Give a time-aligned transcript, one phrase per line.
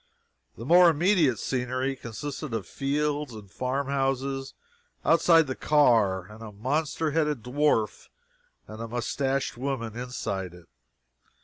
[0.57, 4.55] The more immediate scenery consisted of fields and farm houses
[5.05, 8.07] outside the car and a monster headed dwarf
[8.67, 10.67] and a moustached woman inside it.